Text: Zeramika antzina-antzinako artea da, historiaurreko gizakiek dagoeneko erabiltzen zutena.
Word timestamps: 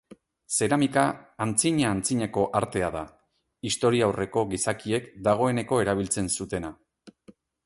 Zeramika 0.53 1.01
antzina-antzinako 1.45 2.45
artea 2.61 2.89
da, 2.97 3.03
historiaurreko 3.71 4.47
gizakiek 4.55 5.13
dagoeneko 5.29 5.83
erabiltzen 5.87 6.37
zutena. 6.41 6.75